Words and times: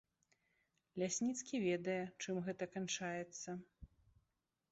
Лясніцкі 1.01 1.55
ведае, 1.67 1.99
чым 2.25 2.35
гэта 2.47 2.63
канчаецца. 2.77 3.51